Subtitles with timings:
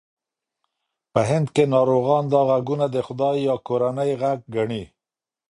[1.13, 4.83] په هند کې ناروغان دا غږونه د خدای یا کورنۍ غږ ګڼي.